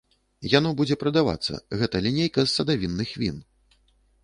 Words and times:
Яно 0.53 0.69
будзе 0.79 0.95
прадавацца, 1.03 1.59
гэта 1.83 1.95
лінейка 2.07 2.39
з 2.47 2.51
садавінных 2.57 3.09
він. 3.25 3.37